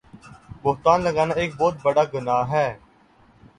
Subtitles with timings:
[0.63, 2.67] بہتان لگانا ایک بہت بڑا گناہ ہے